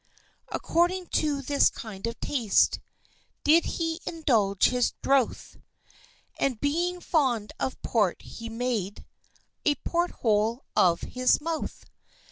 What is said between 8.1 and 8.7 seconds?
he